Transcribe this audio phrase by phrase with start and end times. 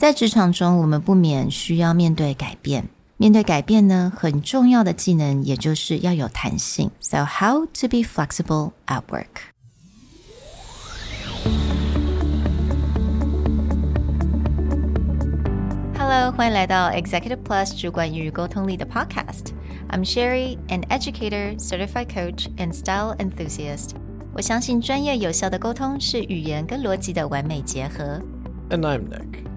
[0.00, 2.89] 在职场中，我们不免需要面对改变。
[3.17, 6.89] 面对改变呢，很重要的技能也就是要有弹性。
[6.99, 9.51] So how to be flexible at work?
[15.99, 23.91] Hello，欢迎来到 Executive Plus 主管与沟通力的 Podcast。I'm Sherry, an educator, certified coach, and style enthusiast.
[24.33, 28.19] 我相信专业有效的沟通是语言跟逻辑的完美结合。
[28.69, 29.43] And I'm Nick,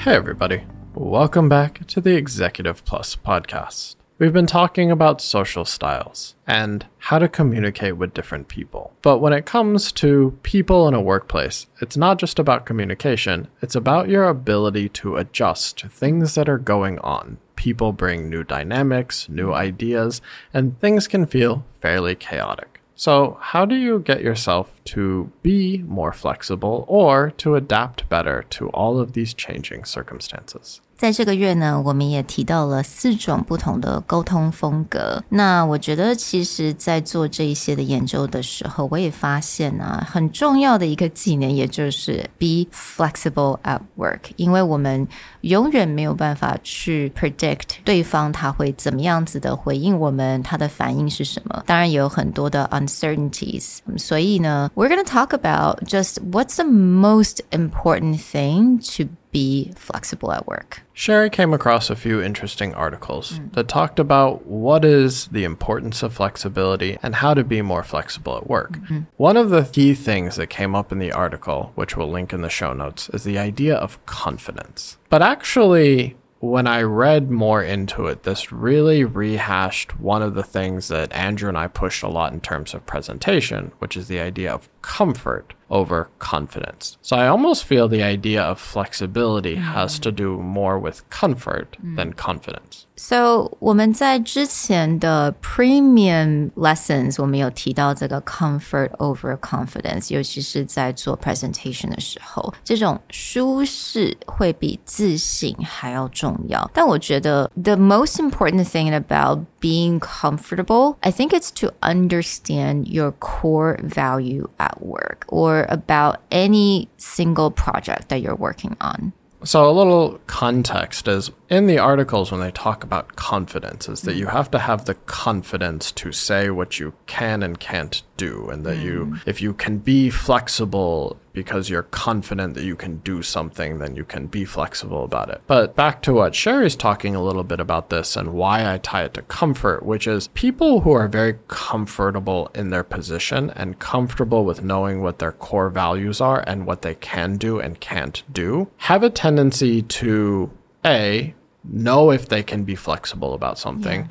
[0.00, 0.62] Hey, everybody.
[0.94, 3.96] Welcome back to the Executive Plus podcast.
[4.18, 8.94] We've been talking about social styles and how to communicate with different people.
[9.02, 13.74] But when it comes to people in a workplace, it's not just about communication, it's
[13.74, 17.36] about your ability to adjust to things that are going on.
[17.54, 20.22] People bring new dynamics, new ideas,
[20.54, 22.69] and things can feel fairly chaotic.
[23.00, 28.68] So, how do you get yourself to be more flexible or to adapt better to
[28.68, 30.82] all of these changing circumstances?
[30.99, 35.21] 在这个月呢，我们也提到了四种不同的沟通风格。
[35.27, 44.21] 那我觉得，其实，在做这一些的研究的时候，我也发现啊，很重要的一个技能，也就是 be flexible at work。
[44.37, 45.05] 因为我们
[45.41, 51.61] 永远没有办法去 predict 对方他会怎么样子的回应我们，他的反应是什么。
[51.67, 53.79] 当然，也有很多的 uncertainties。
[53.97, 60.82] 所以呢，we're gonna talk about just what's the most important thing to be flexible at work.
[60.92, 63.52] Sherry came across a few interesting articles mm.
[63.52, 68.36] that talked about what is the importance of flexibility and how to be more flexible
[68.36, 68.72] at work.
[68.72, 69.00] Mm-hmm.
[69.16, 72.42] One of the key things that came up in the article, which we'll link in
[72.42, 74.98] the show notes, is the idea of confidence.
[75.08, 80.88] But actually, when I read more into it, this really rehashed one of the things
[80.88, 84.50] that Andrew and I pushed a lot in terms of presentation, which is the idea
[84.50, 86.95] of comfort over confidence.
[87.01, 89.73] So I almost feel the idea of flexibility mm.
[89.73, 91.95] has to do more with comfort mm.
[91.95, 92.85] than confidence.
[92.95, 106.69] So 我们在之前的 premium lessons 我们有提到这个 comfort over confidence，尤其是在做 presentation 的时候，这种舒适会比自信还要重要。
[106.73, 114.47] 但我觉得 the most important thing about being comfortable, I think it's to understand your core value
[114.70, 119.12] at work or about any single project that you're working on.
[119.42, 124.14] So, a little context is in the articles when they talk about confidence, is that
[124.16, 128.66] you have to have the confidence to say what you can and can't do, and
[128.66, 128.82] that mm.
[128.82, 133.96] you, if you can be flexible because you're confident that you can do something, then
[133.96, 135.40] you can be flexible about it.
[135.46, 139.04] But back to what Sherry's talking a little bit about this and why I tie
[139.04, 144.44] it to comfort, which is people who are very comfortable in their position and comfortable
[144.44, 148.68] with knowing what their core values are and what they can do and can't do
[148.78, 150.50] have a tendency to
[150.84, 154.02] A, know if they can be flexible about something.
[154.02, 154.08] Yeah.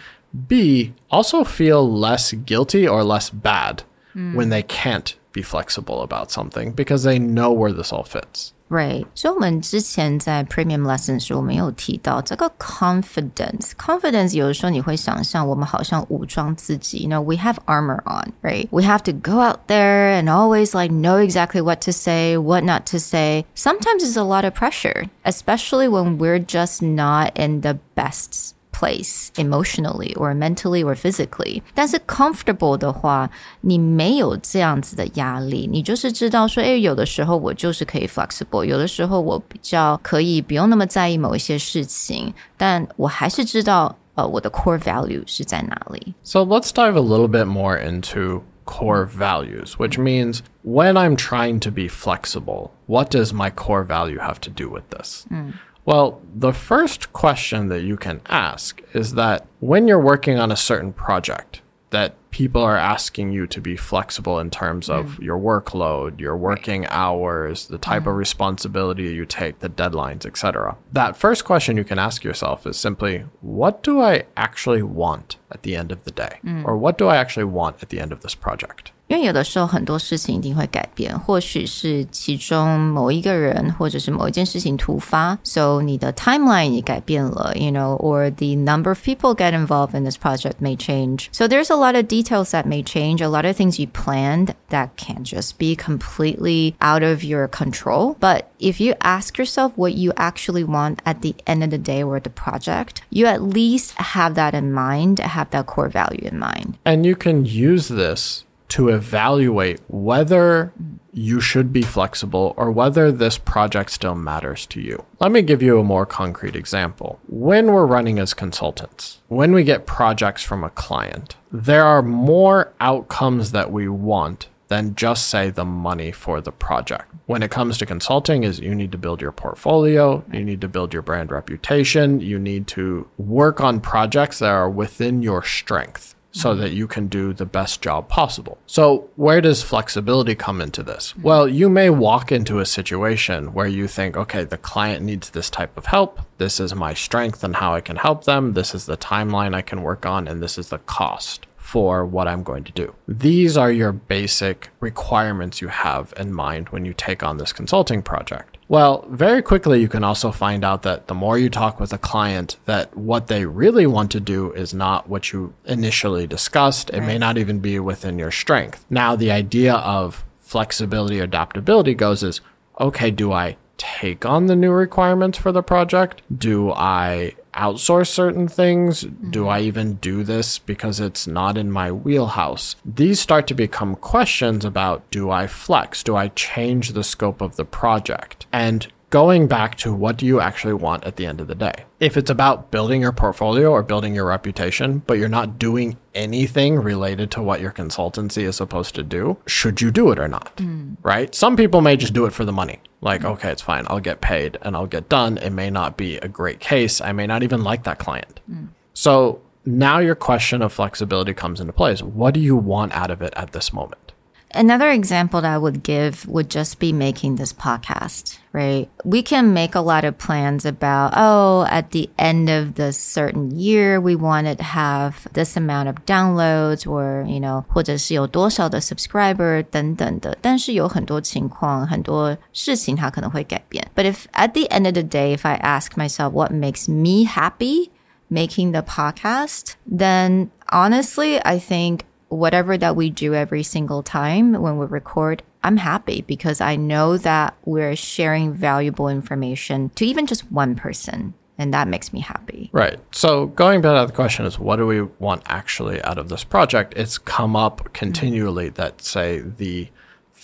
[0.47, 3.84] B, also feel less guilty or less bad
[4.16, 4.35] mm.
[4.35, 8.53] when they can't be flexible about something because they know where this all fits.
[8.70, 18.66] Right，所以我们之前在 Premium Lesson 时，我们有提到这个 confidence。confidence 有的时候你会想象我们好像武装自己，you know we have armor on, right?
[18.70, 22.65] We have to go out there and always like know exactly what to say, what
[22.65, 23.44] not to say.
[23.54, 29.31] Sometimes it's a lot of pressure, especially when we're just not in the best place
[29.37, 31.62] emotionally or mentally or physically。
[31.75, 46.15] 但是 comfortable 的话，你没有这样子的压力，你就是知道说，哎，有的时候我就是可以 flexible，有的时候我比较可以不用那么在意某一些事情，但我还是知道呃我的 core value 是在哪里。
[46.24, 51.71] So let's dive a little bit more into core values, which means when I'm trying to
[51.71, 55.27] be flexible, what does my core value have to do with this?
[55.30, 55.53] Mm.
[55.90, 60.56] Well, the first question that you can ask is that when you're working on a
[60.56, 65.24] certain project, that people are asking you to be flexible in terms of mm.
[65.24, 68.12] your workload, your working hours, the type mm.
[68.12, 70.78] of responsibility you take, the deadlines, etc.
[70.91, 75.64] That first question you can ask yourself is simply, what do I actually want at
[75.64, 76.38] the end of the day?
[76.46, 76.66] Mm.
[76.66, 78.91] Or what do I actually want at the end of this project?
[79.09, 90.74] 因为有的时候很多事情一定会改变，或许是其中某一个人，或者是某一件事情突发，so 你的 timeline 也改变了，you know，or the number of people get involved in this project may
[90.74, 91.27] change.
[91.33, 94.54] So there's a lot of details that may change, a lot of things you planned
[94.71, 98.16] that can just be completely out of your control.
[98.18, 102.03] But if you ask yourself what you actually want at the end of the day
[102.03, 106.39] or the project, you at least have that in mind, have that core value in
[106.39, 106.78] mind.
[106.86, 110.73] And you can use this to evaluate whether
[111.11, 115.05] you should be flexible or whether this project still matters to you.
[115.19, 117.19] Let me give you a more concrete example.
[117.27, 122.73] When we're running as consultants, when we get projects from a client, there are more
[122.79, 127.11] outcomes that we want than just say the money for the project.
[127.25, 130.67] When it comes to consulting is you need to build your portfolio, you need to
[130.67, 136.16] build your brand reputation, you need to work on projects that are within your strength
[136.31, 136.61] so mm-hmm.
[136.61, 138.58] that you can do the best job possible.
[138.67, 141.11] So, where does flexibility come into this?
[141.11, 141.22] Mm-hmm.
[141.23, 145.49] Well, you may walk into a situation where you think, okay, the client needs this
[145.49, 146.20] type of help.
[146.37, 148.53] This is my strength and how I can help them.
[148.53, 152.28] This is the timeline I can work on, and this is the cost for what
[152.28, 152.96] I'm going to do.
[153.08, 158.02] These are your basic requirements you have in mind when you take on this consulting
[158.02, 158.58] project.
[158.69, 161.97] Well, very quickly, you can also find out that the more you talk with a
[161.97, 166.91] client, that what they really want to do is not what you initially discussed.
[166.91, 168.85] It may not even be within your strength.
[168.87, 172.41] Now, the idea of flexibility or adaptability goes is
[172.79, 176.22] okay, do I take on the new requirements for the project?
[176.35, 179.02] Do I outsource certain things?
[179.02, 182.76] Do I even do this because it's not in my wheelhouse?
[182.85, 186.03] These start to become questions about do I flex?
[186.03, 188.46] Do I change the scope of the project?
[188.52, 191.85] And going back to what do you actually want at the end of the day?
[191.99, 196.76] If it's about building your portfolio or building your reputation, but you're not doing anything
[196.76, 200.53] related to what your consultancy is supposed to do, should you do it or not?
[200.58, 200.93] Hmm.
[201.02, 201.34] Right?
[201.34, 202.79] Some people may just do it for the money.
[203.01, 203.31] Like, mm-hmm.
[203.31, 203.85] okay, it's fine.
[203.87, 205.37] I'll get paid and I'll get done.
[205.37, 206.99] It may not be a great case.
[206.99, 208.40] I may not even like that client.
[208.49, 208.69] Mm.
[208.93, 212.01] So now your question of flexibility comes into place.
[212.01, 214.09] What do you want out of it at this moment?
[214.56, 218.89] Another example that I would give would just be making this podcast, right?
[219.04, 223.51] We can make a lot of plans about, oh, at the end of the certain
[223.51, 230.39] year, we want to have this amount of downloads or, you know, 或者是有多少的 subscriber 等等的。
[230.41, 233.84] 但是有很多情况，很多事情它可能会改变。
[233.97, 237.91] But if at the end of the day, if I ask myself what makes me happy
[238.30, 244.78] making the podcast, then honestly, I think whatever that we do every single time when
[244.78, 250.49] we record, I'm happy because I know that we're sharing valuable information to even just
[250.52, 251.34] one person.
[251.58, 252.70] And that makes me happy.
[252.72, 252.97] Right.
[253.11, 256.46] So going back to the question is what do we want actually out of this
[256.46, 256.93] project?
[256.96, 259.89] It's come up continually that say the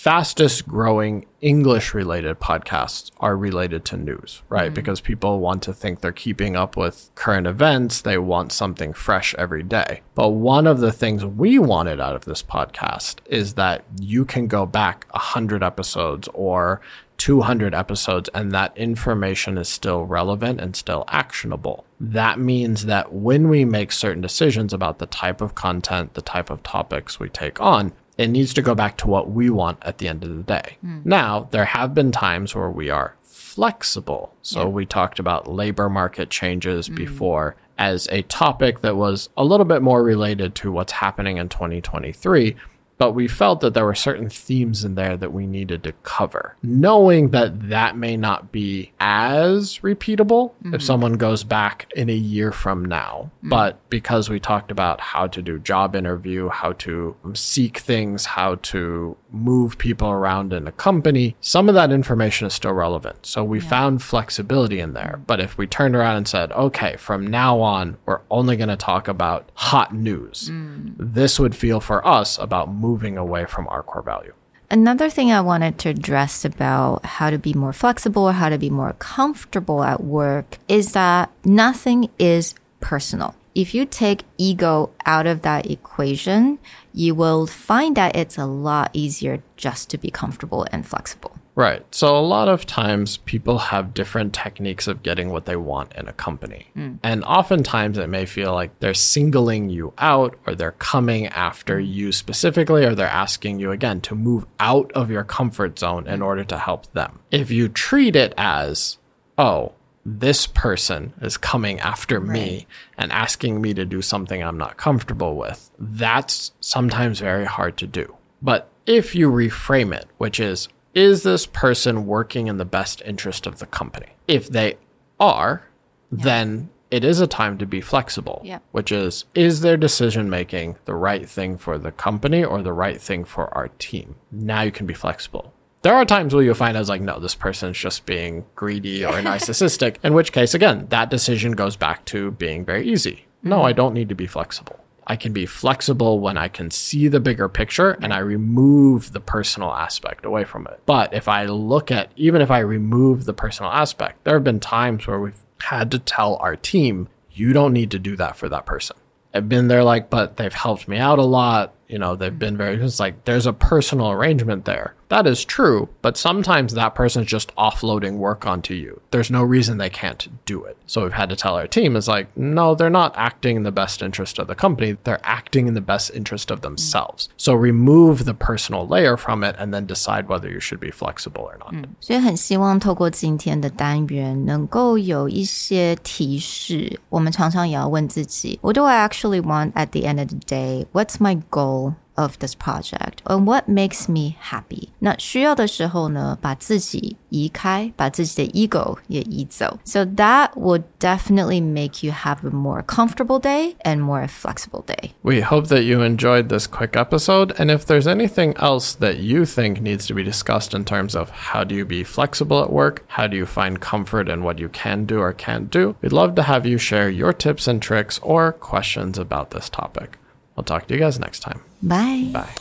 [0.06, 4.66] fastest growing English related podcasts are related to news, right?
[4.66, 4.76] Mm-hmm.
[4.76, 8.02] Because people want to think they're keeping up with current events.
[8.02, 10.02] They want something fresh every day.
[10.14, 14.46] But one of the things we wanted out of this podcast is that you can
[14.46, 16.82] go back 100 episodes or
[17.18, 21.84] 200 episodes and that information is still relevant and still actionable.
[22.00, 26.52] That means that when we make certain decisions about the type of content, the type
[26.52, 29.98] of topics we take on, it needs to go back to what we want at
[29.98, 30.78] the end of the day.
[30.82, 31.00] Hmm.
[31.04, 34.34] Now, there have been times where we are flexible.
[34.42, 36.96] So we talked about labor market changes hmm.
[36.96, 41.50] before as a topic that was a little bit more related to what's happening in
[41.50, 42.56] 2023.
[42.98, 46.56] But we felt that there were certain themes in there that we needed to cover,
[46.64, 50.80] knowing that that may not be as repeatable if mm-hmm.
[50.80, 53.32] someone goes back in a year from now.
[53.44, 53.50] Mm.
[53.50, 58.56] But because we talked about how to do job interview, how to seek things, how
[58.56, 63.26] to move people around in a company, some of that information is still relevant.
[63.26, 65.20] So we found flexibility in there.
[65.28, 68.78] But if we turned around and said, okay, from now on, we're only going to
[68.78, 70.94] talk about hot news, mm.
[70.98, 74.34] this would feel for us about moving away from our core value.
[74.72, 78.58] Another thing I wanted to address about how to be more flexible, or how to
[78.58, 83.36] be more comfortable at work is that nothing is personal.
[83.56, 86.60] If you take ego out of that equation,
[86.94, 91.40] you will find that it's a lot easier just to be comfortable and flexible.
[91.56, 91.84] Right.
[91.96, 96.10] So a lot of times people have different techniques of getting what they want in
[96.10, 96.68] a company.
[96.74, 96.96] Hmm.
[97.02, 101.86] And oftentimes it may feel like they're singling you out or they're coming after hmm.
[101.86, 106.18] you specifically or they're asking you again to move out of your comfort zone in
[106.18, 106.26] hmm.
[106.26, 107.20] order to help them.
[107.32, 108.98] If you treat it as,
[109.38, 109.72] oh,
[110.06, 115.36] this person is coming after me and asking me to do something I'm not comfortable
[115.36, 121.24] with, that's sometimes very hard to do But if you reframe it, which is, is
[121.24, 124.10] this person working in the best interest of the company?
[124.28, 124.78] If they
[125.20, 125.64] are,
[126.12, 128.60] then it is a time to be flexible, Yeah.
[128.72, 133.02] which is, is their decision making the right thing for the company or the right
[133.02, 134.16] thing for our team?
[134.32, 135.52] Now you can be flexible.
[135.86, 139.12] There are times where you'll find as like, no, this person's just being greedy or
[139.22, 143.28] narcissistic, in which case, again, that decision goes back to being very easy.
[143.44, 143.66] No, hmm.
[143.66, 144.80] I don't need to be flexible.
[145.06, 149.20] I can be flexible when I can see the bigger picture and I remove the
[149.20, 150.82] personal aspect away from it.
[150.88, 154.60] But if I look at, even if I remove the personal aspect, there have been
[154.60, 158.50] times where we've had to tell our team, you don't need to do that for
[158.50, 158.98] that person.
[159.36, 162.57] I've been there like, but they've helped me out a lot You know, they've been
[162.57, 164.95] very, it's like there's a personal arrangement there.
[165.09, 169.01] That is true, but sometimes that person's just offloading work onto you.
[169.11, 170.77] There's no reason they can't do it.
[170.87, 173.73] So we've had to tell our team is like, no, they're not acting in the
[173.73, 174.99] best interest of the company.
[175.03, 177.29] They're acting in the best interest of themselves.
[177.37, 181.43] So remove the personal layer from it and then decide whether you should be flexible
[181.43, 181.75] or not.
[181.99, 187.01] 所以很希望透过今天的单元，能够有一些提示。
[187.09, 190.87] 我们常常也要问自己：What do I actually want at the end of the day?
[190.93, 191.81] What's my goal?
[192.17, 194.91] Of this project, and what makes me happy？
[194.99, 199.79] 那需要的时候呢，把自己移开，把自己的 ego 也移走。
[199.87, 205.13] So that will definitely make you have a more comfortable day and more flexible day.
[205.23, 207.55] We hope that you enjoyed this quick episode.
[207.57, 211.31] And if there's anything else that you think needs to be discussed in terms of
[211.31, 214.69] how do you be flexible at work, how do you find comfort in what you
[214.69, 218.21] can do or can't do, we'd love to have you share your tips and tricks
[218.23, 220.19] or questions about this topic.
[220.57, 221.61] We'll talk to you guys next time.
[221.83, 222.31] Bye.
[222.33, 222.55] Bye.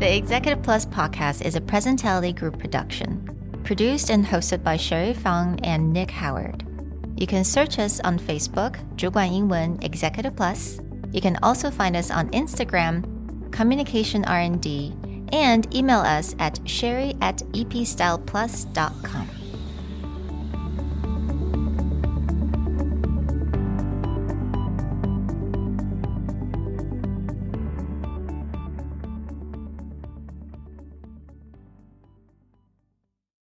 [0.00, 3.26] The Executive Plus podcast is a Presentality Group production,
[3.64, 6.62] produced and hosted by Sherry Fang and Nick Howard.
[7.16, 10.78] You can search us on Facebook, 主管英文 Executive Plus.
[11.12, 13.04] You can also find us on Instagram,
[13.52, 14.92] Communication R&D,
[15.32, 19.37] and email us at sherry at epstyleplus.com.